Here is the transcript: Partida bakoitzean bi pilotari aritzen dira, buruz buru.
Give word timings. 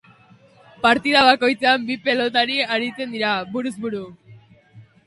Partida 0.85 1.21
bakoitzean 1.27 1.85
bi 1.91 1.99
pilotari 2.09 2.57
aritzen 2.77 3.17
dira, 3.17 3.39
buruz 3.53 3.77
buru. 3.87 4.07